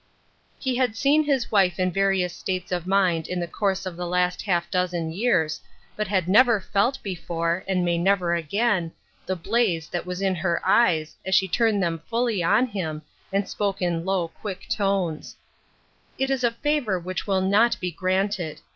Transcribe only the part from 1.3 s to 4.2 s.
wife in various states of mind in the course of the